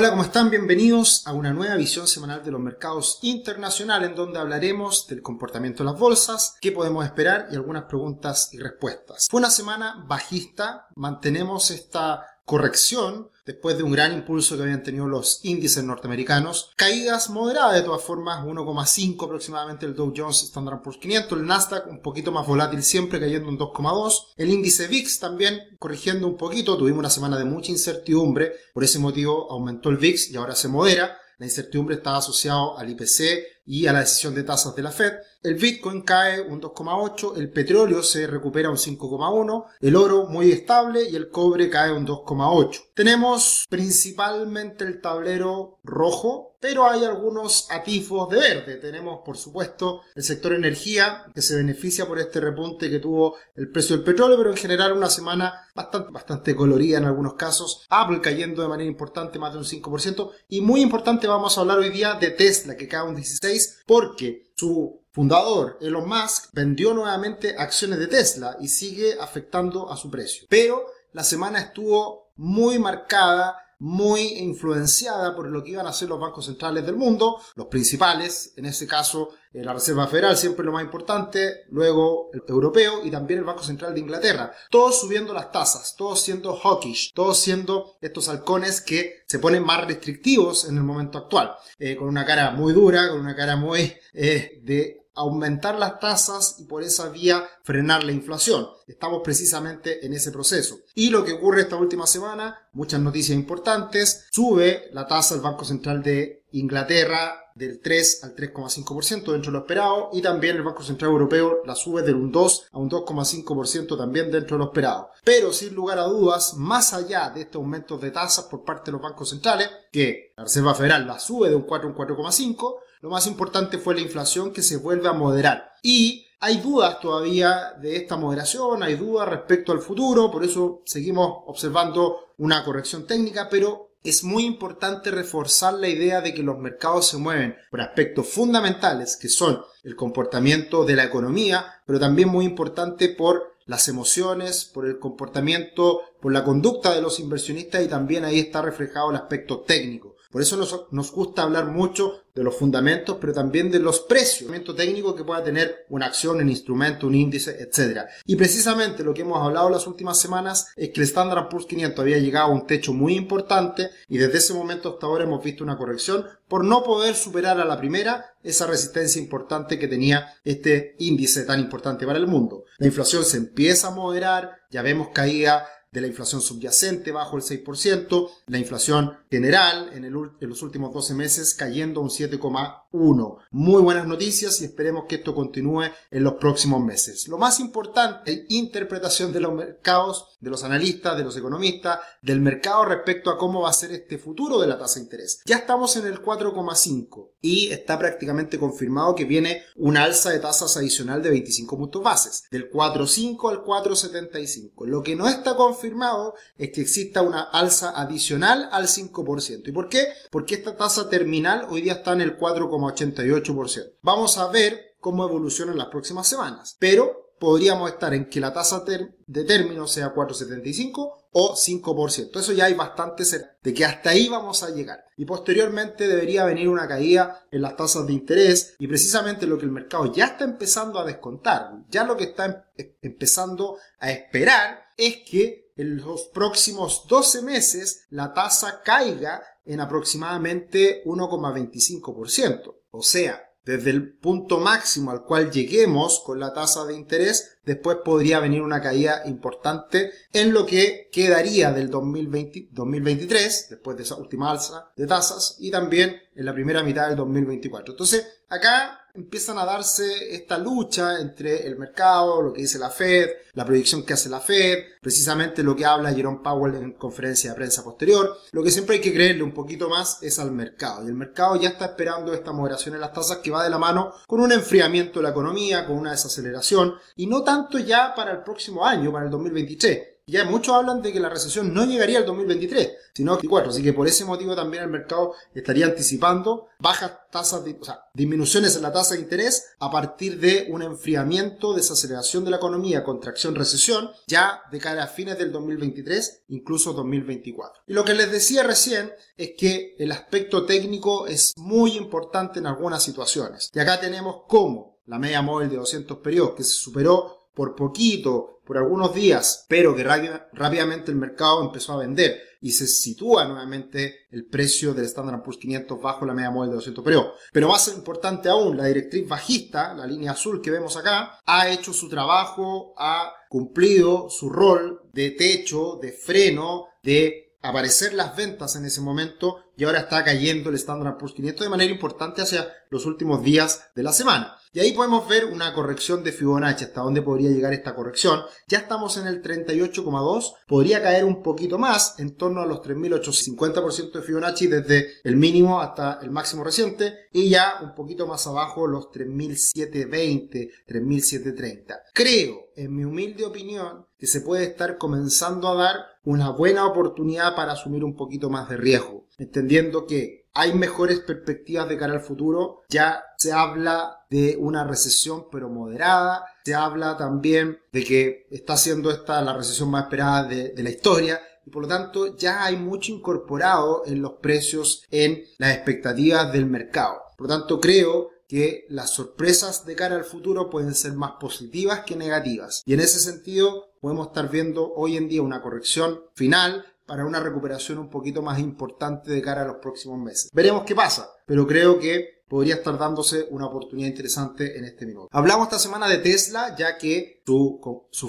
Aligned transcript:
Hola, 0.00 0.10
¿cómo 0.10 0.22
están? 0.22 0.48
Bienvenidos 0.48 1.26
a 1.26 1.32
una 1.32 1.52
nueva 1.52 1.74
visión 1.74 2.06
semanal 2.06 2.44
de 2.44 2.52
los 2.52 2.60
mercados 2.60 3.18
internacionales 3.22 4.10
en 4.10 4.14
donde 4.14 4.38
hablaremos 4.38 5.08
del 5.08 5.22
comportamiento 5.22 5.82
de 5.82 5.90
las 5.90 5.98
bolsas, 5.98 6.54
qué 6.60 6.70
podemos 6.70 7.04
esperar 7.04 7.48
y 7.50 7.56
algunas 7.56 7.82
preguntas 7.86 8.50
y 8.52 8.58
respuestas. 8.58 9.26
Fue 9.28 9.40
una 9.40 9.50
semana 9.50 10.04
bajista, 10.06 10.86
mantenemos 10.94 11.72
esta 11.72 12.37
corrección 12.48 13.30
después 13.44 13.76
de 13.76 13.82
un 13.82 13.92
gran 13.92 14.12
impulso 14.12 14.56
que 14.56 14.62
habían 14.62 14.82
tenido 14.82 15.06
los 15.06 15.44
índices 15.44 15.84
norteamericanos. 15.84 16.70
Caídas 16.76 17.28
moderadas 17.28 17.74
de 17.74 17.82
todas 17.82 18.02
formas, 18.02 18.44
1,5 18.44 19.22
aproximadamente 19.22 19.84
el 19.84 19.94
Dow 19.94 20.12
Jones 20.16 20.44
Standard 20.44 20.80
Poor's 20.82 20.98
500, 20.98 21.38
el 21.38 21.46
Nasdaq 21.46 21.86
un 21.88 22.00
poquito 22.00 22.32
más 22.32 22.46
volátil 22.46 22.82
siempre 22.82 23.20
cayendo 23.20 23.50
un 23.50 23.58
2,2, 23.58 24.32
el 24.36 24.50
índice 24.50 24.88
VIX 24.88 25.20
también 25.20 25.60
corrigiendo 25.78 26.26
un 26.26 26.38
poquito, 26.38 26.78
tuvimos 26.78 27.00
una 27.00 27.10
semana 27.10 27.38
de 27.38 27.44
mucha 27.44 27.70
incertidumbre, 27.70 28.52
por 28.72 28.82
ese 28.82 28.98
motivo 28.98 29.50
aumentó 29.52 29.90
el 29.90 29.98
VIX 29.98 30.30
y 30.30 30.36
ahora 30.36 30.56
se 30.56 30.68
modera. 30.68 31.18
La 31.38 31.46
incertidumbre 31.46 31.94
estaba 31.94 32.18
asociado 32.18 32.76
al 32.76 32.90
IPC 32.90 33.57
y 33.68 33.86
a 33.86 33.92
la 33.92 34.00
decisión 34.00 34.34
de 34.34 34.44
tasas 34.44 34.74
de 34.74 34.82
la 34.82 34.90
Fed. 34.90 35.12
El 35.42 35.54
Bitcoin 35.54 36.02
cae 36.02 36.40
un 36.40 36.60
2,8, 36.60 37.36
el 37.36 37.52
petróleo 37.52 38.02
se 38.02 38.26
recupera 38.26 38.70
un 38.70 38.76
5,1, 38.76 39.66
el 39.80 39.94
oro 39.94 40.26
muy 40.26 40.50
estable 40.50 41.08
y 41.08 41.14
el 41.14 41.28
cobre 41.28 41.68
cae 41.68 41.92
un 41.92 42.06
2,8. 42.06 42.88
Tenemos 42.94 43.66
principalmente 43.68 44.84
el 44.84 45.00
tablero 45.00 45.78
rojo, 45.84 46.56
pero 46.60 46.90
hay 46.90 47.04
algunos 47.04 47.70
atisbos 47.70 48.28
de 48.30 48.40
verde. 48.40 48.76
Tenemos, 48.76 49.20
por 49.24 49.36
supuesto, 49.36 50.00
el 50.16 50.24
sector 50.24 50.54
energía, 50.54 51.26
que 51.32 51.40
se 51.40 51.54
beneficia 51.54 52.06
por 52.06 52.18
este 52.18 52.40
repunte 52.40 52.90
que 52.90 52.98
tuvo 52.98 53.36
el 53.54 53.70
precio 53.70 53.94
del 53.94 54.04
petróleo, 54.04 54.36
pero 54.36 54.50
en 54.50 54.56
general 54.56 54.92
una 54.92 55.08
semana 55.08 55.68
bastante, 55.72 56.10
bastante 56.10 56.56
colorida 56.56 56.98
en 56.98 57.04
algunos 57.04 57.34
casos. 57.34 57.86
Apple 57.90 58.20
cayendo 58.20 58.62
de 58.62 58.68
manera 58.68 58.90
importante, 58.90 59.38
más 59.38 59.52
de 59.52 59.58
un 59.58 59.64
5%. 59.64 60.32
Y 60.48 60.60
muy 60.60 60.80
importante, 60.80 61.28
vamos 61.28 61.56
a 61.56 61.60
hablar 61.60 61.78
hoy 61.78 61.90
día 61.90 62.14
de 62.14 62.32
Tesla, 62.32 62.76
que 62.76 62.88
cae 62.88 63.06
un 63.06 63.16
16% 63.16 63.57
porque 63.86 64.52
su 64.56 65.02
fundador, 65.10 65.78
Elon 65.80 66.08
Musk, 66.08 66.50
vendió 66.52 66.94
nuevamente 66.94 67.56
acciones 67.56 67.98
de 67.98 68.06
Tesla 68.06 68.56
y 68.60 68.68
sigue 68.68 69.16
afectando 69.20 69.90
a 69.90 69.96
su 69.96 70.10
precio. 70.10 70.46
Pero 70.48 70.86
la 71.12 71.24
semana 71.24 71.60
estuvo 71.60 72.32
muy 72.36 72.78
marcada 72.78 73.56
muy 73.80 74.20
influenciada 74.38 75.36
por 75.36 75.48
lo 75.48 75.62
que 75.62 75.70
iban 75.70 75.86
a 75.86 75.90
hacer 75.90 76.08
los 76.08 76.18
bancos 76.18 76.46
centrales 76.46 76.84
del 76.84 76.96
mundo, 76.96 77.40
los 77.54 77.66
principales, 77.66 78.52
en 78.56 78.66
este 78.66 78.86
caso 78.86 79.30
la 79.62 79.74
Reserva 79.74 80.06
Federal, 80.06 80.36
siempre 80.36 80.64
lo 80.64 80.72
más 80.72 80.82
importante, 80.82 81.64
luego 81.70 82.30
el 82.32 82.42
europeo 82.48 83.04
y 83.04 83.10
también 83.10 83.40
el 83.40 83.44
Banco 83.44 83.62
Central 83.62 83.94
de 83.94 84.00
Inglaterra. 84.00 84.52
Todos 84.70 85.00
subiendo 85.00 85.32
las 85.32 85.50
tasas, 85.50 85.94
todos 85.96 86.20
siendo 86.20 86.56
hawkish, 86.56 87.12
todos 87.12 87.38
siendo 87.38 87.96
estos 88.00 88.28
halcones 88.28 88.80
que 88.80 89.22
se 89.26 89.38
ponen 89.38 89.64
más 89.64 89.86
restrictivos 89.86 90.68
en 90.68 90.76
el 90.76 90.84
momento 90.84 91.18
actual, 91.18 91.54
eh, 91.78 91.96
con 91.96 92.08
una 92.08 92.24
cara 92.24 92.50
muy 92.50 92.72
dura, 92.72 93.08
con 93.08 93.20
una 93.20 93.34
cara 93.34 93.56
muy 93.56 93.94
eh, 94.12 94.60
de 94.62 95.07
aumentar 95.18 95.78
las 95.78 96.00
tasas 96.00 96.56
y 96.58 96.64
por 96.64 96.82
esa 96.82 97.08
vía 97.08 97.44
frenar 97.62 98.04
la 98.04 98.12
inflación. 98.12 98.68
Estamos 98.86 99.20
precisamente 99.22 100.06
en 100.06 100.12
ese 100.12 100.30
proceso. 100.30 100.78
Y 100.94 101.10
lo 101.10 101.24
que 101.24 101.32
ocurre 101.32 101.62
esta 101.62 101.76
última 101.76 102.06
semana, 102.06 102.68
muchas 102.72 103.00
noticias 103.00 103.36
importantes, 103.36 104.26
sube 104.30 104.88
la 104.92 105.06
tasa 105.06 105.34
del 105.34 105.42
Banco 105.42 105.64
Central 105.64 106.02
de 106.02 106.44
Inglaterra 106.52 107.48
del 107.58 107.80
3 107.80 108.24
al 108.24 108.36
3,5% 108.36 109.32
dentro 109.32 109.50
de 109.50 109.58
lo 109.58 109.58
esperado 109.58 110.10
y 110.12 110.22
también 110.22 110.56
el 110.56 110.62
Banco 110.62 110.82
Central 110.82 111.10
Europeo 111.10 111.58
la 111.66 111.74
sube 111.74 112.02
del 112.02 112.14
un 112.14 112.30
2 112.30 112.68
a 112.72 112.78
un 112.78 112.88
2,5% 112.88 113.98
también 113.98 114.30
dentro 114.30 114.56
de 114.56 114.64
lo 114.64 114.70
esperado. 114.70 115.10
Pero 115.24 115.52
sin 115.52 115.74
lugar 115.74 115.98
a 115.98 116.04
dudas, 116.04 116.54
más 116.54 116.94
allá 116.94 117.30
de 117.30 117.42
estos 117.42 117.60
aumentos 117.60 118.00
de 118.00 118.12
tasas 118.12 118.44
por 118.44 118.64
parte 118.64 118.86
de 118.86 118.92
los 118.92 119.02
bancos 119.02 119.30
centrales, 119.30 119.68
que 119.90 120.32
la 120.36 120.44
Reserva 120.44 120.74
Federal 120.74 121.06
la 121.06 121.18
sube 121.18 121.50
de 121.50 121.56
un 121.56 121.62
4 121.62 121.88
a 121.88 121.92
un 121.92 121.98
4,5, 121.98 122.76
lo 123.00 123.10
más 123.10 123.26
importante 123.26 123.78
fue 123.78 123.94
la 123.94 124.00
inflación 124.00 124.52
que 124.52 124.62
se 124.62 124.76
vuelve 124.76 125.08
a 125.08 125.12
moderar. 125.12 125.72
Y 125.82 126.26
hay 126.40 126.58
dudas 126.58 127.00
todavía 127.00 127.72
de 127.80 127.96
esta 127.96 128.16
moderación, 128.16 128.82
hay 128.82 128.94
dudas 128.94 129.28
respecto 129.28 129.72
al 129.72 129.80
futuro, 129.80 130.30
por 130.30 130.44
eso 130.44 130.82
seguimos 130.84 131.42
observando 131.46 132.32
una 132.38 132.64
corrección 132.64 133.06
técnica, 133.06 133.48
pero 133.50 133.88
es 134.04 134.22
muy 134.22 134.44
importante 134.44 135.10
reforzar 135.10 135.74
la 135.74 135.88
idea 135.88 136.20
de 136.20 136.32
que 136.32 136.42
los 136.42 136.58
mercados 136.58 137.08
se 137.08 137.18
mueven 137.18 137.56
por 137.70 137.80
aspectos 137.80 138.28
fundamentales 138.28 139.16
que 139.16 139.28
son 139.28 139.60
el 139.82 139.96
comportamiento 139.96 140.84
de 140.84 140.96
la 140.96 141.04
economía, 141.04 141.82
pero 141.84 141.98
también 141.98 142.28
muy 142.28 142.44
importante 142.44 143.08
por 143.08 143.56
las 143.66 143.88
emociones, 143.88 144.64
por 144.64 144.86
el 144.86 144.98
comportamiento, 144.98 146.00
por 146.20 146.32
la 146.32 146.44
conducta 146.44 146.94
de 146.94 147.02
los 147.02 147.20
inversionistas 147.20 147.84
y 147.84 147.88
también 147.88 148.24
ahí 148.24 148.38
está 148.38 148.62
reflejado 148.62 149.10
el 149.10 149.16
aspecto 149.16 149.60
técnico. 149.60 150.16
Por 150.30 150.42
eso 150.42 150.58
nos, 150.90 151.12
gusta 151.12 151.42
hablar 151.42 151.68
mucho 151.68 152.24
de 152.34 152.44
los 152.44 152.54
fundamentos, 152.54 153.16
pero 153.18 153.32
también 153.32 153.70
de 153.70 153.78
los 153.78 154.00
precios, 154.00 154.40
fundamento 154.40 154.74
técnico 154.74 155.14
que 155.14 155.24
pueda 155.24 155.42
tener 155.42 155.86
una 155.88 156.06
acción, 156.06 156.36
un 156.36 156.50
instrumento, 156.50 157.06
un 157.06 157.14
índice, 157.14 157.56
etc. 157.62 158.02
Y 158.26 158.36
precisamente 158.36 159.02
lo 159.02 159.14
que 159.14 159.22
hemos 159.22 159.42
hablado 159.42 159.70
las 159.70 159.86
últimas 159.86 160.18
semanas 160.18 160.68
es 160.76 160.90
que 160.90 161.00
el 161.00 161.06
Standard 161.06 161.48
Poor's 161.48 161.64
500 161.64 161.98
había 161.98 162.18
llegado 162.18 162.48
a 162.48 162.54
un 162.54 162.66
techo 162.66 162.92
muy 162.92 163.16
importante 163.16 163.88
y 164.06 164.18
desde 164.18 164.38
ese 164.38 164.52
momento 164.52 164.90
hasta 164.90 165.06
ahora 165.06 165.24
hemos 165.24 165.42
visto 165.42 165.64
una 165.64 165.78
corrección 165.78 166.26
por 166.46 166.62
no 166.62 166.82
poder 166.82 167.14
superar 167.14 167.58
a 167.58 167.64
la 167.64 167.78
primera 167.78 168.34
esa 168.42 168.66
resistencia 168.66 169.20
importante 169.20 169.78
que 169.78 169.88
tenía 169.88 170.34
este 170.44 170.94
índice 170.98 171.44
tan 171.44 171.60
importante 171.60 172.06
para 172.06 172.18
el 172.18 172.26
mundo. 172.26 172.64
La 172.76 172.86
inflación 172.86 173.24
se 173.24 173.38
empieza 173.38 173.88
a 173.88 173.92
moderar, 173.92 174.58
ya 174.70 174.82
vemos 174.82 175.08
caída 175.14 175.66
de 175.90 176.00
la 176.00 176.06
inflación 176.06 176.40
subyacente 176.40 177.12
bajo 177.12 177.36
el 177.36 177.42
6%, 177.42 178.30
la 178.46 178.58
inflación 178.58 179.16
general 179.30 179.90
en, 179.94 180.04
en 180.04 180.48
los 180.48 180.62
últimos 180.62 180.92
12 180.92 181.14
meses 181.14 181.54
cayendo 181.54 182.00
un 182.00 182.10
7,1. 182.10 182.82
Muy 182.90 183.82
buenas 183.82 184.06
noticias 184.06 184.62
y 184.62 184.64
esperemos 184.64 185.04
que 185.06 185.16
esto 185.16 185.34
continúe 185.34 185.82
en 186.10 186.24
los 186.24 186.34
próximos 186.34 186.82
meses. 186.82 187.28
Lo 187.28 187.36
más 187.36 187.60
importante, 187.60 188.46
interpretación 188.48 189.30
de 189.30 189.40
los 189.40 189.52
mercados, 189.52 190.38
de 190.40 190.48
los 190.48 190.64
analistas, 190.64 191.16
de 191.18 191.24
los 191.24 191.36
economistas, 191.36 191.98
del 192.22 192.40
mercado 192.40 192.86
respecto 192.86 193.28
a 193.28 193.36
cómo 193.36 193.62
va 193.62 193.70
a 193.70 193.74
ser 193.74 193.92
este 193.92 194.16
futuro 194.16 194.58
de 194.58 194.68
la 194.68 194.78
tasa 194.78 194.94
de 194.94 195.04
interés. 195.04 195.42
Ya 195.44 195.56
estamos 195.56 195.96
en 195.96 196.06
el 196.06 196.22
4,5 196.22 197.32
y 197.42 197.68
está 197.68 197.98
prácticamente 197.98 198.58
confirmado 198.58 199.14
que 199.14 199.24
viene 199.24 199.62
una 199.76 200.04
alza 200.04 200.30
de 200.30 200.38
tasas 200.38 200.76
adicional 200.76 201.22
de 201.22 201.30
25 201.30 201.76
puntos 201.76 202.02
bases, 202.02 202.44
del 202.50 202.70
4,5 202.70 203.50
al 203.50 203.64
4,75. 203.64 204.86
Lo 204.86 205.02
que 205.02 205.14
no 205.14 205.28
está 205.28 205.56
confirmado 205.56 206.34
es 206.56 206.70
que 206.70 206.80
exista 206.80 207.20
una 207.20 207.42
alza 207.42 207.90
adicional 207.90 208.68
al 208.72 208.86
5%. 208.88 209.68
¿Y 209.68 209.72
por 209.72 209.88
qué? 209.90 210.06
Porque 210.30 210.54
esta 210.54 210.76
tasa 210.76 211.10
terminal 211.10 211.66
hoy 211.68 211.82
día 211.82 211.94
está 211.94 212.12
en 212.12 212.22
el 212.22 212.38
4,88%. 212.78 213.92
Vamos 214.02 214.38
a 214.38 214.48
ver 214.48 214.96
cómo 215.00 215.24
evoluciona 215.24 215.72
en 215.72 215.78
las 215.78 215.88
próximas 215.88 216.26
semanas. 216.26 216.76
Pero 216.78 217.28
podríamos 217.38 217.90
estar 217.90 218.12
en 218.14 218.28
que 218.28 218.40
la 218.40 218.52
tasa 218.52 218.84
de 218.84 219.44
término 219.44 219.86
sea 219.86 220.14
4,75 220.14 221.12
o 221.32 221.54
5%. 221.54 222.38
Eso 222.38 222.52
ya 222.52 222.64
hay 222.64 222.74
bastante 222.74 223.24
certeza 223.24 223.56
de 223.62 223.74
que 223.74 223.84
hasta 223.84 224.10
ahí 224.10 224.28
vamos 224.28 224.62
a 224.62 224.70
llegar. 224.70 225.04
Y 225.16 225.24
posteriormente 225.24 226.08
debería 226.08 226.44
venir 226.44 226.68
una 226.68 226.88
caída 226.88 227.46
en 227.50 227.62
las 227.62 227.76
tasas 227.76 228.06
de 228.06 228.12
interés 228.12 228.74
y 228.78 228.86
precisamente 228.86 229.46
lo 229.46 229.58
que 229.58 229.66
el 229.66 229.72
mercado 229.72 230.12
ya 230.12 230.26
está 230.26 230.44
empezando 230.44 230.98
a 230.98 231.04
descontar, 231.04 231.72
ya 231.90 232.04
lo 232.04 232.16
que 232.16 232.24
está 232.24 232.66
em-, 232.76 232.92
empezando 233.02 233.76
a 233.98 234.10
esperar 234.10 234.86
es 234.96 235.18
que 235.28 235.72
en 235.76 235.98
los 235.98 236.24
próximos 236.24 237.06
12 237.08 237.42
meses 237.42 238.06
la 238.10 238.32
tasa 238.32 238.82
caiga 238.82 239.42
en 239.68 239.80
aproximadamente 239.80 241.02
1,25%. 241.04 242.74
O 242.90 243.02
sea, 243.02 243.44
desde 243.64 243.90
el 243.90 244.14
punto 244.14 244.58
máximo 244.58 245.10
al 245.10 245.24
cual 245.24 245.50
lleguemos 245.50 246.22
con 246.24 246.40
la 246.40 246.54
tasa 246.54 246.86
de 246.86 246.94
interés, 246.94 247.58
después 247.66 247.98
podría 248.02 248.40
venir 248.40 248.62
una 248.62 248.80
caída 248.80 249.22
importante 249.26 250.10
en 250.32 250.54
lo 250.54 250.64
que 250.64 251.10
quedaría 251.12 251.70
del 251.70 251.90
2020, 251.90 252.68
2023, 252.70 253.66
después 253.68 253.98
de 253.98 254.04
esa 254.04 254.16
última 254.16 254.50
alza 254.50 254.90
de 254.96 255.06
tasas, 255.06 255.56
y 255.60 255.70
también 255.70 256.16
en 256.34 256.46
la 256.46 256.54
primera 256.54 256.82
mitad 256.82 257.08
del 257.08 257.16
2024. 257.16 257.92
Entonces, 257.92 258.26
acá 258.48 259.00
empiezan 259.18 259.58
a 259.58 259.64
darse 259.64 260.34
esta 260.34 260.58
lucha 260.58 261.20
entre 261.20 261.66
el 261.66 261.76
mercado, 261.76 262.40
lo 262.40 262.52
que 262.52 262.62
dice 262.62 262.78
la 262.78 262.90
Fed, 262.90 263.28
la 263.54 263.64
proyección 263.64 264.04
que 264.04 264.12
hace 264.12 264.28
la 264.28 264.40
Fed, 264.40 264.78
precisamente 265.02 265.62
lo 265.62 265.74
que 265.74 265.84
habla 265.84 266.14
Jerome 266.14 266.40
Powell 266.42 266.76
en 266.76 266.92
conferencia 266.92 267.50
de 267.50 267.56
prensa 267.56 267.82
posterior. 267.82 268.38
Lo 268.52 268.62
que 268.62 268.70
siempre 268.70 268.96
hay 268.96 269.02
que 269.02 269.12
creerle 269.12 269.42
un 269.42 269.52
poquito 269.52 269.88
más 269.88 270.22
es 270.22 270.38
al 270.38 270.52
mercado. 270.52 271.04
Y 271.04 271.08
el 271.08 271.14
mercado 271.14 271.56
ya 271.56 271.70
está 271.70 271.86
esperando 271.86 272.32
esta 272.32 272.52
moderación 272.52 272.94
en 272.94 273.00
las 273.00 273.12
tasas 273.12 273.38
que 273.38 273.50
va 273.50 273.64
de 273.64 273.70
la 273.70 273.78
mano 273.78 274.12
con 274.26 274.40
un 274.40 274.52
enfriamiento 274.52 275.18
de 275.18 275.24
la 275.24 275.30
economía, 275.30 275.84
con 275.84 275.98
una 275.98 276.12
desaceleración, 276.12 276.94
y 277.16 277.26
no 277.26 277.42
tanto 277.42 277.78
ya 277.78 278.14
para 278.14 278.30
el 278.30 278.42
próximo 278.42 278.86
año, 278.86 279.12
para 279.12 279.24
el 279.24 279.30
2023 279.30 279.98
Y 279.98 280.17
ya 280.32 280.44
muchos 280.44 280.74
hablan 280.74 281.02
de 281.02 281.12
que 281.12 281.20
la 281.20 281.28
recesión 281.28 281.72
no 281.72 281.84
llegaría 281.84 282.18
al 282.18 282.26
2023, 282.26 282.92
sino 283.14 283.32
al 283.32 283.36
2024. 283.38 283.70
Así 283.70 283.82
que 283.82 283.92
por 283.92 284.06
ese 284.06 284.24
motivo 284.24 284.54
también 284.54 284.82
el 284.82 284.90
mercado 284.90 285.34
estaría 285.54 285.86
anticipando 285.86 286.68
bajas 286.78 287.12
tasas, 287.30 287.64
de, 287.64 287.76
o 287.80 287.84
sea, 287.84 288.04
disminuciones 288.14 288.76
en 288.76 288.82
la 288.82 288.92
tasa 288.92 289.14
de 289.14 289.20
interés 289.20 289.66
a 289.78 289.90
partir 289.90 290.38
de 290.38 290.68
un 290.70 290.82
enfriamiento, 290.82 291.74
desaceleración 291.74 292.44
de 292.44 292.50
la 292.50 292.56
economía, 292.58 293.04
contracción, 293.04 293.54
recesión, 293.54 294.10
ya 294.26 294.62
de 294.70 294.78
cara 294.78 295.04
a 295.04 295.08
fines 295.08 295.38
del 295.38 295.52
2023, 295.52 296.42
incluso 296.48 296.92
2024. 296.92 297.82
Y 297.86 297.92
lo 297.94 298.04
que 298.04 298.14
les 298.14 298.30
decía 298.30 298.62
recién 298.62 299.12
es 299.36 299.52
que 299.56 299.96
el 299.98 300.12
aspecto 300.12 300.66
técnico 300.66 301.26
es 301.26 301.52
muy 301.56 301.96
importante 301.96 302.58
en 302.58 302.66
algunas 302.66 303.02
situaciones. 303.02 303.70
Y 303.74 303.78
acá 303.78 304.00
tenemos 304.00 304.42
cómo 304.46 304.98
la 305.08 305.18
media 305.18 305.42
móvil 305.42 305.70
de 305.70 305.76
200 305.76 306.18
periodos 306.18 306.54
que 306.54 306.64
se 306.64 306.74
superó 306.74 307.37
por 307.54 307.74
poquito, 307.74 308.60
por 308.64 308.76
algunos 308.76 309.14
días, 309.14 309.64
pero 309.68 309.96
que 309.96 310.04
rápidamente 310.04 311.10
el 311.10 311.16
mercado 311.16 311.64
empezó 311.64 311.94
a 311.94 311.98
vender 311.98 312.38
y 312.60 312.72
se 312.72 312.86
sitúa 312.86 313.46
nuevamente 313.46 314.26
el 314.30 314.46
precio 314.46 314.92
del 314.92 315.06
Standard 315.06 315.42
Poor's 315.42 315.58
500 315.58 316.00
bajo 316.02 316.26
la 316.26 316.34
media 316.34 316.50
móvil 316.50 316.70
de 316.70 316.76
200 316.76 317.04
periodos. 317.04 317.32
Pero 317.52 317.68
más 317.68 317.88
importante 317.88 318.48
aún, 318.48 318.76
la 318.76 318.86
directriz 318.86 319.26
bajista, 319.26 319.94
la 319.94 320.06
línea 320.06 320.32
azul 320.32 320.60
que 320.60 320.70
vemos 320.70 320.96
acá, 320.96 321.40
ha 321.46 321.70
hecho 321.70 321.92
su 321.92 322.08
trabajo, 322.08 322.94
ha 322.98 323.32
cumplido 323.48 324.28
su 324.28 324.50
rol 324.50 325.02
de 325.12 325.30
techo, 325.30 325.98
de 326.02 326.12
freno, 326.12 326.88
de 327.02 327.54
aparecer 327.62 328.14
las 328.14 328.36
ventas 328.36 328.76
en 328.76 328.84
ese 328.84 329.00
momento 329.00 329.64
y 329.76 329.84
ahora 329.84 330.00
está 330.00 330.24
cayendo 330.24 330.70
el 330.70 330.76
Standard 330.76 331.16
Poor's 331.16 331.34
500 331.34 331.64
de 331.64 331.70
manera 331.70 331.92
importante 331.92 332.42
hacia 332.42 332.68
los 332.90 333.06
últimos 333.06 333.42
días 333.42 333.90
de 333.94 334.02
la 334.02 334.12
semana. 334.12 334.56
Y 334.78 334.80
ahí 334.80 334.92
podemos 334.92 335.26
ver 335.28 335.44
una 335.46 335.74
corrección 335.74 336.22
de 336.22 336.30
Fibonacci, 336.30 336.84
hasta 336.84 337.00
dónde 337.00 337.20
podría 337.20 337.50
llegar 337.50 337.72
esta 337.72 337.96
corrección. 337.96 338.42
Ya 338.68 338.78
estamos 338.78 339.16
en 339.16 339.26
el 339.26 339.42
38,2, 339.42 340.52
podría 340.68 341.02
caer 341.02 341.24
un 341.24 341.42
poquito 341.42 341.78
más, 341.78 342.14
en 342.20 342.36
torno 342.36 342.60
a 342.60 342.66
los 342.66 342.80
3.850% 342.82 344.12
de 344.12 344.22
Fibonacci 344.22 344.68
desde 344.68 345.14
el 345.24 345.34
mínimo 345.34 345.80
hasta 345.80 346.20
el 346.22 346.30
máximo 346.30 346.62
reciente, 346.62 347.12
y 347.32 347.48
ya 347.48 347.80
un 347.82 347.96
poquito 347.96 348.28
más 348.28 348.46
abajo 348.46 348.86
los 348.86 349.06
3.720, 349.06 350.70
3.730. 350.86 351.96
Creo, 352.14 352.68
en 352.76 352.94
mi 352.94 353.02
humilde 353.02 353.46
opinión, 353.46 354.06
que 354.16 354.28
se 354.28 354.42
puede 354.42 354.62
estar 354.62 354.96
comenzando 354.96 355.66
a 355.66 355.74
dar 355.74 355.96
una 356.22 356.50
buena 356.50 356.86
oportunidad 356.86 357.56
para 357.56 357.72
asumir 357.72 358.04
un 358.04 358.14
poquito 358.14 358.48
más 358.48 358.68
de 358.68 358.76
riesgo, 358.76 359.26
entendiendo 359.38 360.06
que 360.06 360.37
hay 360.54 360.72
mejores 360.74 361.20
perspectivas 361.20 361.88
de 361.88 361.96
cara 361.96 362.14
al 362.14 362.20
futuro. 362.20 362.82
Ya 362.88 363.22
se 363.36 363.52
habla 363.52 364.24
de 364.30 364.56
una 364.58 364.84
recesión 364.84 365.46
pero 365.50 365.68
moderada. 365.68 366.44
Se 366.64 366.74
habla 366.74 367.16
también 367.16 367.78
de 367.92 368.04
que 368.04 368.46
está 368.50 368.76
siendo 368.76 369.10
esta 369.10 369.40
la 369.42 369.56
recesión 369.56 369.90
más 369.90 370.04
esperada 370.04 370.44
de, 370.44 370.74
la 370.76 370.90
historia. 370.90 371.40
Y 371.64 371.70
por 371.70 371.82
lo 371.82 371.88
tanto 371.88 372.36
ya 372.36 372.64
hay 372.64 372.76
mucho 372.76 373.12
incorporado 373.12 374.02
en 374.06 374.22
los 374.22 374.34
precios, 374.34 375.04
en 375.10 375.44
las 375.58 375.74
expectativas 375.74 376.52
del 376.52 376.66
mercado. 376.66 377.20
Por 377.36 377.48
lo 377.48 377.58
tanto 377.58 377.80
creo 377.80 378.30
que 378.48 378.86
las 378.88 379.10
sorpresas 379.10 379.84
de 379.84 379.94
cara 379.94 380.16
al 380.16 380.24
futuro 380.24 380.70
pueden 380.70 380.94
ser 380.94 381.12
más 381.12 381.32
positivas 381.38 382.00
que 382.00 382.16
negativas. 382.16 382.82
Y 382.86 382.94
en 382.94 383.00
ese 383.00 383.20
sentido 383.20 383.92
podemos 384.00 384.28
estar 384.28 384.50
viendo 384.50 384.90
hoy 384.94 385.18
en 385.18 385.28
día 385.28 385.42
una 385.42 385.60
corrección 385.60 386.22
final 386.34 386.86
para 387.08 387.24
una 387.24 387.40
recuperación 387.40 387.98
un 387.98 388.10
poquito 388.10 388.42
más 388.42 388.58
importante 388.58 389.32
de 389.32 389.40
cara 389.40 389.62
a 389.62 389.66
los 389.66 389.78
próximos 389.78 390.18
meses. 390.18 390.50
Veremos 390.52 390.84
qué 390.84 390.94
pasa, 390.94 391.30
pero 391.46 391.66
creo 391.66 391.98
que 391.98 392.42
podría 392.46 392.76
estar 392.76 392.98
dándose 392.98 393.46
una 393.50 393.66
oportunidad 393.66 394.08
interesante 394.08 394.78
en 394.78 394.84
este 394.84 395.06
minuto. 395.06 395.28
Hablamos 395.32 395.68
esta 395.68 395.78
semana 395.78 396.06
de 396.06 396.18
Tesla, 396.18 396.76
ya 396.76 396.98
que 396.98 397.42
su, 397.46 397.80
su, 398.10 398.28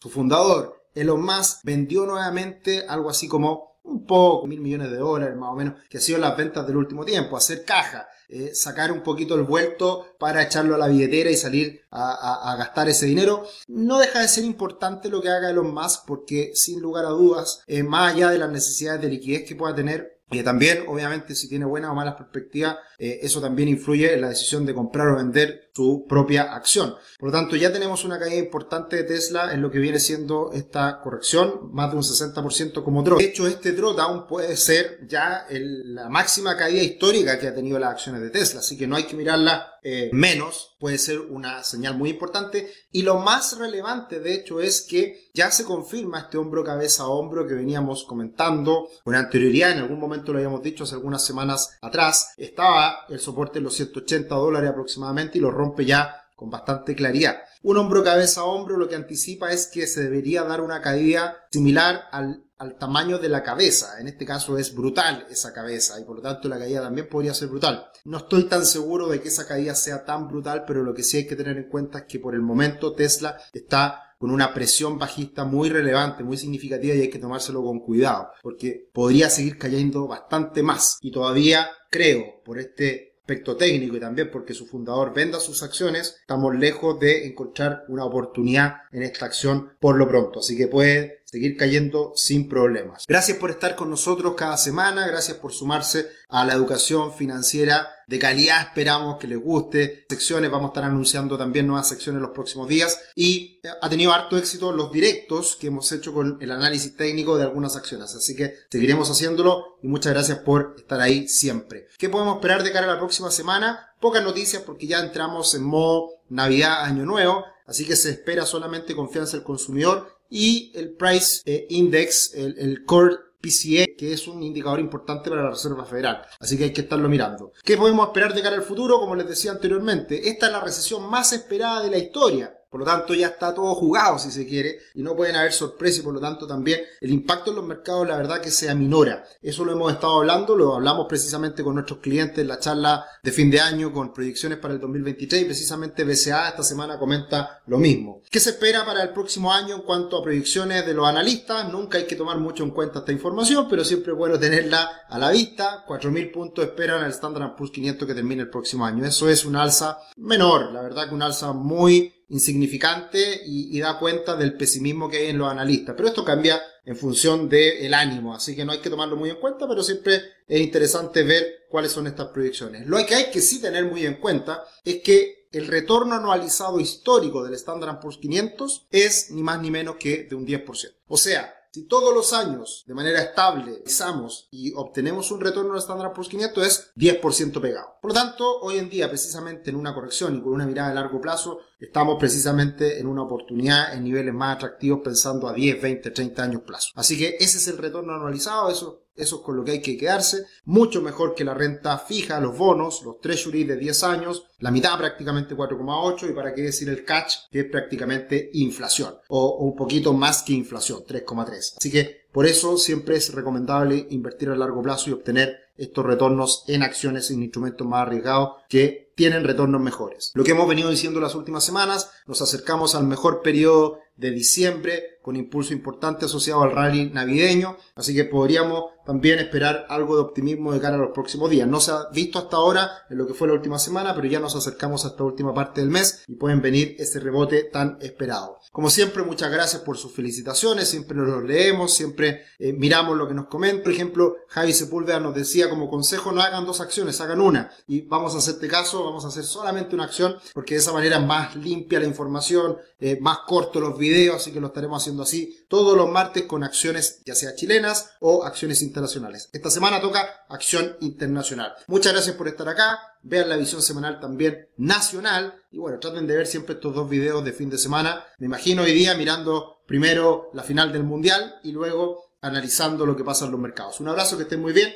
su 0.00 0.08
fundador, 0.10 0.82
Elon 0.94 1.22
Musk, 1.22 1.58
vendió 1.64 2.06
nuevamente 2.06 2.86
algo 2.88 3.10
así 3.10 3.26
como 3.26 3.73
un 3.84 4.06
poco, 4.06 4.46
mil 4.46 4.60
millones 4.60 4.90
de 4.90 4.96
dólares 4.98 5.36
más 5.36 5.50
o 5.50 5.56
menos, 5.56 5.74
que 5.88 5.98
ha 5.98 6.00
sido 6.00 6.18
las 6.18 6.36
ventas 6.36 6.66
del 6.66 6.76
último 6.76 7.04
tiempo, 7.04 7.36
hacer 7.36 7.64
caja. 7.64 8.08
Eh, 8.26 8.54
sacar 8.54 8.90
un 8.90 9.02
poquito 9.02 9.34
el 9.34 9.42
vuelto 9.42 10.16
para 10.18 10.42
echarlo 10.42 10.74
a 10.74 10.78
la 10.78 10.88
billetera 10.88 11.30
y 11.30 11.36
salir 11.36 11.82
a, 11.90 12.56
gastar 12.58 12.88
ese 12.88 13.04
dinero. 13.06 13.46
No 13.68 13.98
deja 13.98 14.20
de 14.20 14.28
ser 14.28 14.44
importante 14.44 15.10
lo 15.10 15.20
que 15.20 15.28
haga 15.28 15.50
Elon 15.50 15.74
Musk 15.74 16.06
porque 16.06 16.52
sin 16.54 16.80
lugar 16.80 17.04
a 17.04 17.10
dudas, 17.10 17.62
eh, 17.66 17.82
más 17.82 18.14
allá 18.14 18.30
de 18.30 18.38
las 18.38 18.50
necesidades 18.50 19.02
de 19.02 19.10
liquidez 19.10 19.44
que 19.46 19.54
pueda 19.54 19.74
tener, 19.74 20.13
y 20.30 20.42
también, 20.42 20.84
obviamente, 20.88 21.34
si 21.34 21.48
tiene 21.48 21.64
buenas 21.64 21.90
o 21.90 21.94
malas 21.94 22.14
perspectivas, 22.14 22.78
eh, 22.98 23.20
eso 23.22 23.40
también 23.40 23.68
influye 23.68 24.14
en 24.14 24.22
la 24.22 24.30
decisión 24.30 24.64
de 24.64 24.74
comprar 24.74 25.08
o 25.08 25.16
vender 25.16 25.70
su 25.74 26.06
propia 26.08 26.54
acción. 26.54 26.94
Por 27.18 27.28
lo 27.28 27.32
tanto, 27.32 27.56
ya 27.56 27.72
tenemos 27.72 28.04
una 28.04 28.18
caída 28.18 28.36
importante 28.36 28.96
de 28.96 29.04
Tesla 29.04 29.52
en 29.52 29.60
lo 29.60 29.70
que 29.70 29.78
viene 29.78 30.00
siendo 30.00 30.50
esta 30.52 31.00
corrección, 31.00 31.70
más 31.72 31.90
de 31.90 31.96
un 31.98 32.02
60% 32.02 32.82
como 32.82 33.02
drop. 33.02 33.18
De 33.18 33.26
hecho, 33.26 33.46
este 33.46 33.72
drawdown 33.72 34.26
puede 34.26 34.56
ser 34.56 35.06
ya 35.06 35.46
la 35.50 36.08
máxima 36.08 36.56
caída 36.56 36.82
histórica 36.82 37.38
que 37.38 37.48
ha 37.48 37.54
tenido 37.54 37.78
las 37.78 37.90
acciones 37.90 38.22
de 38.22 38.30
Tesla, 38.30 38.60
así 38.60 38.76
que 38.76 38.86
no 38.86 38.96
hay 38.96 39.04
que 39.04 39.16
mirarla 39.16 39.73
eh, 39.86 40.08
menos, 40.14 40.74
puede 40.80 40.96
ser 40.96 41.20
una 41.20 41.62
señal 41.62 41.96
muy 41.96 42.08
importante. 42.08 42.72
Y 42.90 43.02
lo 43.02 43.18
más 43.18 43.58
relevante, 43.58 44.18
de 44.18 44.34
hecho, 44.34 44.60
es 44.60 44.80
que 44.80 45.30
ya 45.34 45.50
se 45.50 45.64
confirma 45.64 46.20
este 46.20 46.38
hombro 46.38 46.64
cabeza 46.64 47.02
a 47.02 47.08
hombro 47.08 47.46
que 47.46 47.52
veníamos 47.52 48.04
comentando 48.04 48.88
con 49.04 49.14
anterioridad, 49.14 49.72
en 49.72 49.78
algún 49.78 50.00
momento 50.00 50.32
lo 50.32 50.38
habíamos 50.38 50.62
dicho 50.62 50.84
hace 50.84 50.94
algunas 50.94 51.22
semanas 51.22 51.76
atrás, 51.82 52.32
estaba 52.38 53.04
el 53.10 53.20
soporte 53.20 53.58
en 53.58 53.64
los 53.64 53.74
180 53.74 54.34
dólares 54.34 54.70
aproximadamente 54.70 55.36
y 55.36 55.42
lo 55.42 55.50
rompe 55.50 55.84
ya 55.84 56.23
con 56.34 56.50
bastante 56.50 56.94
claridad. 56.94 57.38
Un 57.62 57.78
hombro 57.78 58.04
cabeza 58.04 58.42
a 58.42 58.44
hombro 58.44 58.76
lo 58.76 58.88
que 58.88 58.96
anticipa 58.96 59.52
es 59.52 59.66
que 59.66 59.86
se 59.86 60.02
debería 60.02 60.42
dar 60.42 60.60
una 60.60 60.80
caída 60.80 61.36
similar 61.50 62.02
al 62.10 62.78
tamaño 62.78 63.18
de 63.18 63.28
la 63.28 63.42
cabeza. 63.42 64.00
En 64.00 64.08
este 64.08 64.24
caso 64.24 64.58
es 64.58 64.74
brutal 64.74 65.26
esa 65.30 65.52
cabeza 65.52 66.00
y 66.00 66.04
por 66.04 66.16
lo 66.16 66.22
tanto 66.22 66.48
la 66.48 66.58
caída 66.58 66.80
también 66.82 67.08
podría 67.08 67.34
ser 67.34 67.48
brutal. 67.48 67.86
No 68.04 68.18
estoy 68.18 68.44
tan 68.44 68.66
seguro 68.66 69.08
de 69.08 69.20
que 69.20 69.28
esa 69.28 69.46
caída 69.46 69.74
sea 69.74 70.04
tan 70.04 70.28
brutal, 70.28 70.64
pero 70.66 70.82
lo 70.82 70.94
que 70.94 71.02
sí 71.02 71.18
hay 71.18 71.26
que 71.26 71.36
tener 71.36 71.56
en 71.56 71.68
cuenta 71.68 72.00
es 72.00 72.04
que 72.04 72.18
por 72.18 72.34
el 72.34 72.42
momento 72.42 72.94
Tesla 72.94 73.38
está 73.52 74.00
con 74.18 74.30
una 74.30 74.54
presión 74.54 74.98
bajista 74.98 75.44
muy 75.44 75.68
relevante, 75.68 76.24
muy 76.24 76.36
significativa 76.36 76.94
y 76.94 77.02
hay 77.02 77.10
que 77.10 77.18
tomárselo 77.18 77.62
con 77.62 77.80
cuidado, 77.80 78.28
porque 78.42 78.88
podría 78.92 79.28
seguir 79.28 79.58
cayendo 79.58 80.06
bastante 80.06 80.62
más. 80.62 80.98
Y 81.02 81.10
todavía 81.10 81.68
creo, 81.90 82.42
por 82.44 82.58
este 82.58 83.13
aspecto 83.24 83.56
técnico 83.56 83.96
y 83.96 84.00
también 84.00 84.30
porque 84.30 84.52
su 84.52 84.66
fundador 84.66 85.14
venda 85.14 85.40
sus 85.40 85.62
acciones, 85.62 86.18
estamos 86.20 86.54
lejos 86.54 87.00
de 87.00 87.26
encontrar 87.26 87.86
una 87.88 88.04
oportunidad 88.04 88.82
en 88.92 89.02
esta 89.02 89.24
acción 89.24 89.72
por 89.80 89.96
lo 89.96 90.06
pronto. 90.06 90.40
Así 90.40 90.58
que 90.58 90.68
puede 90.68 91.22
seguir 91.34 91.56
cayendo 91.56 92.12
sin 92.14 92.48
problemas. 92.48 93.06
Gracias 93.08 93.38
por 93.38 93.50
estar 93.50 93.74
con 93.74 93.90
nosotros 93.90 94.34
cada 94.36 94.56
semana, 94.56 95.04
gracias 95.08 95.36
por 95.36 95.52
sumarse 95.52 96.06
a 96.28 96.44
la 96.44 96.52
educación 96.52 97.12
financiera 97.12 97.88
de 98.06 98.20
calidad, 98.20 98.62
esperamos 98.68 99.18
que 99.18 99.26
les 99.26 99.40
guste. 99.40 100.06
Secciones, 100.08 100.48
vamos 100.48 100.66
a 100.66 100.68
estar 100.68 100.84
anunciando 100.84 101.36
también 101.36 101.66
nuevas 101.66 101.88
secciones 101.88 102.22
los 102.22 102.30
próximos 102.30 102.68
días 102.68 103.00
y 103.16 103.58
eh, 103.64 103.68
ha 103.82 103.90
tenido 103.90 104.12
harto 104.12 104.38
éxito 104.38 104.70
los 104.70 104.92
directos 104.92 105.56
que 105.56 105.66
hemos 105.66 105.90
hecho 105.90 106.14
con 106.14 106.38
el 106.40 106.52
análisis 106.52 106.96
técnico 106.96 107.36
de 107.36 107.42
algunas 107.42 107.74
acciones, 107.74 108.14
así 108.14 108.36
que 108.36 108.54
seguiremos 108.70 109.10
haciéndolo 109.10 109.78
y 109.82 109.88
muchas 109.88 110.12
gracias 110.12 110.38
por 110.38 110.76
estar 110.78 111.00
ahí 111.00 111.26
siempre. 111.26 111.88
¿Qué 111.98 112.08
podemos 112.08 112.36
esperar 112.36 112.62
de 112.62 112.70
cara 112.70 112.86
a 112.86 112.94
la 112.94 113.00
próxima 113.00 113.32
semana? 113.32 113.92
Pocas 113.98 114.22
noticias 114.22 114.62
porque 114.62 114.86
ya 114.86 115.00
entramos 115.00 115.52
en 115.56 115.64
modo 115.64 116.10
Navidad, 116.28 116.84
Año 116.84 117.04
Nuevo, 117.04 117.44
así 117.66 117.84
que 117.84 117.96
se 117.96 118.10
espera 118.10 118.46
solamente 118.46 118.94
confianza 118.94 119.36
del 119.36 119.44
consumidor 119.44 120.13
y 120.34 120.72
el 120.74 120.90
Price 120.90 121.42
eh, 121.44 121.64
Index, 121.70 122.34
el, 122.34 122.84
Core 122.84 123.16
PCE, 123.40 123.94
que 123.96 124.12
es 124.12 124.26
un 124.26 124.42
indicador 124.42 124.80
importante 124.80 125.30
para 125.30 125.44
la 125.44 125.50
Reserva 125.50 125.84
Federal. 125.84 126.22
Así 126.40 126.58
que 126.58 126.64
hay 126.64 126.72
que 126.72 126.80
estarlo 126.80 127.08
mirando. 127.08 127.52
¿Qué 127.62 127.76
podemos 127.76 128.08
esperar 128.08 128.34
de 128.34 128.42
cara 128.42 128.56
al 128.56 128.62
futuro? 128.62 128.98
Como 128.98 129.14
les 129.14 129.28
decía 129.28 129.52
anteriormente, 129.52 130.28
esta 130.28 130.46
es 130.46 130.52
la 130.52 130.60
recesión 130.60 131.08
más 131.08 131.32
esperada 131.32 131.84
de 131.84 131.90
la 131.90 131.98
historia. 131.98 132.52
Por 132.74 132.80
lo 132.80 132.86
tanto, 132.86 133.14
ya 133.14 133.28
está 133.28 133.54
todo 133.54 133.72
jugado, 133.76 134.18
si 134.18 134.32
se 134.32 134.48
quiere, 134.48 134.80
y 134.94 135.02
no 135.04 135.14
pueden 135.14 135.36
haber 135.36 135.52
sorpresas, 135.52 136.00
y 136.00 136.02
por 136.02 136.12
lo 136.12 136.18
tanto 136.18 136.44
también 136.44 136.80
el 137.00 137.12
impacto 137.12 137.50
en 137.50 137.56
los 137.58 137.64
mercados, 137.64 138.04
la 138.04 138.16
verdad 138.16 138.40
que 138.40 138.50
se 138.50 138.68
aminora. 138.68 139.24
Eso 139.40 139.64
lo 139.64 139.70
hemos 139.70 139.92
estado 139.92 140.16
hablando, 140.16 140.56
lo 140.56 140.74
hablamos 140.74 141.06
precisamente 141.08 141.62
con 141.62 141.74
nuestros 141.74 142.00
clientes 142.00 142.36
en 142.40 142.48
la 142.48 142.58
charla 142.58 143.06
de 143.22 143.30
fin 143.30 143.48
de 143.48 143.60
año 143.60 143.92
con 143.92 144.12
proyecciones 144.12 144.58
para 144.58 144.74
el 144.74 144.80
2023, 144.80 145.42
y 145.42 145.44
precisamente 145.44 146.02
BCA 146.02 146.48
esta 146.48 146.64
semana 146.64 146.98
comenta 146.98 147.62
lo 147.68 147.78
mismo. 147.78 148.22
¿Qué 148.28 148.40
se 148.40 148.50
espera 148.50 148.84
para 148.84 149.04
el 149.04 149.10
próximo 149.10 149.52
año 149.52 149.76
en 149.76 149.82
cuanto 149.82 150.18
a 150.18 150.24
proyecciones 150.24 150.84
de 150.84 150.94
los 150.94 151.06
analistas? 151.06 151.70
Nunca 151.70 151.98
hay 151.98 152.06
que 152.06 152.16
tomar 152.16 152.38
mucho 152.38 152.64
en 152.64 152.70
cuenta 152.72 152.98
esta 152.98 153.12
información, 153.12 153.68
pero 153.70 153.84
siempre 153.84 154.10
es 154.10 154.18
bueno 154.18 154.36
tenerla 154.36 155.02
a 155.08 155.16
la 155.16 155.30
vista. 155.30 155.84
4.000 155.86 156.32
puntos 156.32 156.64
esperan 156.64 157.04
el 157.04 157.12
Standard 157.12 157.54
Poor's 157.54 157.70
500 157.70 158.08
que 158.08 158.14
termine 158.14 158.42
el 158.42 158.50
próximo 158.50 158.84
año. 158.84 159.04
Eso 159.04 159.28
es 159.28 159.44
un 159.44 159.54
alza 159.54 160.00
menor, 160.16 160.72
la 160.72 160.82
verdad 160.82 161.08
que 161.08 161.14
un 161.14 161.22
alza 161.22 161.52
muy 161.52 162.13
insignificante 162.28 163.42
y, 163.44 163.78
da 163.80 163.98
cuenta 163.98 164.36
del 164.36 164.56
pesimismo 164.56 165.08
que 165.08 165.18
hay 165.18 165.26
en 165.28 165.38
los 165.38 165.50
analistas. 165.50 165.94
Pero 165.96 166.08
esto 166.08 166.24
cambia 166.24 166.60
en 166.84 166.96
función 166.96 167.48
del 167.48 167.92
ánimo, 167.94 168.34
así 168.34 168.54
que 168.54 168.64
no 168.64 168.72
hay 168.72 168.78
que 168.78 168.90
tomarlo 168.90 169.16
muy 169.16 169.30
en 169.30 169.36
cuenta, 169.36 169.66
pero 169.68 169.82
siempre 169.82 170.20
es 170.46 170.60
interesante 170.60 171.22
ver 171.22 171.66
cuáles 171.68 171.92
son 171.92 172.06
estas 172.06 172.28
proyecciones. 172.28 172.86
Lo 172.86 173.04
que 173.06 173.14
hay 173.14 173.30
que 173.30 173.40
sí 173.40 173.60
tener 173.60 173.84
muy 173.84 174.04
en 174.06 174.14
cuenta 174.14 174.64
es 174.84 175.00
que 175.02 175.48
el 175.52 175.66
retorno 175.66 176.14
anualizado 176.14 176.80
histórico 176.80 177.44
del 177.44 177.54
Standard 177.54 178.00
Poor's 178.00 178.18
500 178.18 178.86
es 178.90 179.30
ni 179.30 179.42
más 179.42 179.60
ni 179.60 179.70
menos 179.70 179.96
que 179.96 180.24
de 180.24 180.34
un 180.34 180.46
10%. 180.46 180.94
O 181.06 181.16
sea, 181.16 181.54
si 181.74 181.88
todos 181.88 182.14
los 182.14 182.32
años 182.32 182.84
de 182.86 182.94
manera 182.94 183.20
estable 183.20 183.80
pisamos 183.84 184.46
y 184.52 184.72
obtenemos 184.74 185.32
un 185.32 185.40
retorno 185.40 185.72
del 185.72 185.80
Standard 185.80 186.12
Poor's 186.12 186.28
500 186.28 186.64
es 186.64 186.92
10% 186.94 187.60
pegado. 187.60 187.96
Por 188.00 188.12
lo 188.12 188.14
tanto, 188.14 188.60
hoy 188.60 188.78
en 188.78 188.88
día 188.88 189.08
precisamente 189.08 189.70
en 189.70 189.76
una 189.76 189.92
corrección 189.92 190.36
y 190.36 190.40
con 190.40 190.52
una 190.52 190.66
mirada 190.66 190.92
a 190.92 190.94
largo 190.94 191.20
plazo 191.20 191.58
estamos 191.80 192.16
precisamente 192.20 193.00
en 193.00 193.08
una 193.08 193.22
oportunidad 193.22 193.92
en 193.92 194.04
niveles 194.04 194.32
más 194.32 194.54
atractivos 194.54 195.00
pensando 195.02 195.48
a 195.48 195.52
10, 195.52 195.82
20, 195.82 196.10
30 196.12 196.42
años 196.44 196.62
plazo. 196.62 196.90
Así 196.94 197.18
que 197.18 197.38
ese 197.40 197.58
es 197.58 197.66
el 197.66 197.78
retorno 197.78 198.14
anualizado, 198.14 198.70
eso 198.70 199.03
eso 199.16 199.36
es 199.36 199.42
con 199.42 199.56
lo 199.56 199.64
que 199.64 199.72
hay 199.72 199.82
que 199.82 199.96
quedarse. 199.96 200.46
Mucho 200.64 201.00
mejor 201.00 201.34
que 201.34 201.44
la 201.44 201.54
renta 201.54 201.98
fija, 201.98 202.40
los 202.40 202.56
bonos, 202.56 203.02
los 203.04 203.20
treasury 203.20 203.64
de 203.64 203.76
10 203.76 204.04
años, 204.04 204.46
la 204.58 204.70
mitad 204.70 204.98
prácticamente 204.98 205.56
4,8 205.56 206.30
y 206.30 206.32
para 206.32 206.54
qué 206.54 206.62
decir 206.62 206.88
el 206.88 207.04
catch, 207.04 207.34
que 207.50 207.60
es 207.60 207.66
prácticamente 207.66 208.50
inflación 208.54 209.14
o, 209.28 209.58
un 209.58 209.76
poquito 209.76 210.12
más 210.12 210.42
que 210.42 210.52
inflación, 210.52 211.04
3,3. 211.06 211.74
Así 211.76 211.90
que 211.90 212.24
por 212.32 212.46
eso 212.46 212.76
siempre 212.78 213.16
es 213.16 213.32
recomendable 213.32 214.08
invertir 214.10 214.48
a 214.48 214.56
largo 214.56 214.82
plazo 214.82 215.10
y 215.10 215.12
obtener 215.12 215.64
estos 215.76 216.04
retornos 216.04 216.64
en 216.68 216.82
acciones 216.82 217.30
en 217.30 217.42
instrumentos 217.42 217.86
más 217.86 218.06
arriesgados 218.06 218.56
que 218.68 219.12
tienen 219.14 219.44
retornos 219.44 219.80
mejores. 219.80 220.32
Lo 220.34 220.44
que 220.44 220.52
hemos 220.52 220.68
venido 220.68 220.90
diciendo 220.90 221.20
las 221.20 221.34
últimas 221.34 221.64
semanas, 221.64 222.10
nos 222.26 222.42
acercamos 222.42 222.94
al 222.94 223.04
mejor 223.04 223.42
periodo 223.42 224.00
de 224.16 224.30
diciembre 224.30 225.14
con 225.24 225.36
impulso 225.36 225.72
importante 225.72 226.26
asociado 226.26 226.62
al 226.62 226.72
rally 226.72 227.10
navideño, 227.10 227.78
así 227.94 228.14
que 228.14 228.26
podríamos 228.26 228.84
también 229.06 229.38
esperar 229.38 229.86
algo 229.88 230.16
de 230.16 230.22
optimismo 230.22 230.72
de 230.72 230.80
cara 230.80 230.96
a 230.96 230.98
los 230.98 231.12
próximos 231.12 231.50
días. 231.50 231.68
No 231.68 231.80
se 231.80 231.92
ha 231.92 232.08
visto 232.12 232.38
hasta 232.38 232.56
ahora 232.56 232.90
en 233.08 233.18
lo 233.18 233.26
que 233.26 233.34
fue 233.34 233.48
la 233.48 233.54
última 233.54 233.78
semana, 233.78 234.14
pero 234.14 234.26
ya 234.26 234.40
nos 234.40 234.54
acercamos 234.54 235.04
a 235.04 235.08
esta 235.08 235.24
última 235.24 235.54
parte 235.54 235.80
del 235.80 235.90
mes 235.90 236.22
y 236.26 236.34
pueden 236.34 236.60
venir 236.60 236.96
ese 236.98 237.20
rebote 237.20 237.64
tan 237.64 237.98
esperado. 238.02 238.58
Como 238.70 238.90
siempre, 238.90 239.22
muchas 239.22 239.50
gracias 239.50 239.82
por 239.82 239.96
sus 239.96 240.12
felicitaciones, 240.12 240.88
siempre 240.88 241.16
nos 241.16 241.28
los 241.28 241.44
leemos, 241.44 241.94
siempre 241.94 242.42
eh, 242.58 242.72
miramos 242.72 243.16
lo 243.16 243.28
que 243.28 243.34
nos 243.34 243.46
comentan. 243.46 243.82
Por 243.82 243.92
ejemplo, 243.92 244.36
Javi 244.48 244.72
Sepúlveda 244.72 245.20
nos 245.20 245.34
decía 245.34 245.70
como 245.70 245.88
consejo 245.88 246.32
no 246.32 246.42
hagan 246.42 246.66
dos 246.66 246.80
acciones, 246.80 247.20
hagan 247.20 247.40
una 247.40 247.70
y 247.86 248.02
vamos 248.02 248.34
a 248.34 248.38
hacerte 248.38 248.68
caso, 248.68 249.04
vamos 249.04 249.24
a 249.24 249.28
hacer 249.28 249.44
solamente 249.44 249.94
una 249.94 250.04
acción 250.04 250.36
porque 250.52 250.74
de 250.74 250.80
esa 250.80 250.92
manera 250.92 251.18
más 251.18 251.56
limpia 251.56 252.00
la 252.00 252.06
información, 252.06 252.76
eh, 252.98 253.18
más 253.20 253.38
corto 253.46 253.80
los 253.80 253.98
videos, 254.08 254.36
así 254.36 254.52
que 254.52 254.60
lo 254.60 254.68
estaremos 254.68 255.02
haciendo 255.02 255.22
así 255.22 255.64
todos 255.68 255.96
los 255.96 256.10
martes 256.10 256.44
con 256.44 256.62
acciones 256.62 257.22
ya 257.24 257.34
sea 257.34 257.54
chilenas 257.54 258.10
o 258.20 258.44
acciones 258.44 258.82
internacionales. 258.82 259.48
Esta 259.52 259.70
semana 259.70 260.00
toca 260.00 260.44
acción 260.48 260.96
internacional. 261.00 261.74
Muchas 261.86 262.12
gracias 262.12 262.36
por 262.36 262.48
estar 262.48 262.68
acá. 262.68 262.98
Vean 263.22 263.48
la 263.48 263.56
visión 263.56 263.82
semanal 263.82 264.20
también 264.20 264.68
nacional. 264.76 265.54
Y 265.70 265.78
bueno, 265.78 265.98
traten 265.98 266.26
de 266.26 266.36
ver 266.36 266.46
siempre 266.46 266.74
estos 266.74 266.94
dos 266.94 267.08
videos 267.08 267.44
de 267.44 267.52
fin 267.52 267.70
de 267.70 267.78
semana. 267.78 268.24
Me 268.38 268.46
imagino 268.46 268.82
hoy 268.82 268.92
día 268.92 269.14
mirando 269.14 269.78
primero 269.86 270.50
la 270.52 270.62
final 270.62 270.92
del 270.92 271.04
mundial 271.04 271.56
y 271.62 271.72
luego 271.72 272.34
analizando 272.44 273.06
lo 273.06 273.16
que 273.16 273.24
pasa 273.24 273.46
en 273.46 273.52
los 273.52 273.60
mercados. 273.60 274.00
Un 274.00 274.08
abrazo, 274.08 274.36
que 274.36 274.42
estén 274.42 274.60
muy 274.60 274.72
bien. 274.72 274.92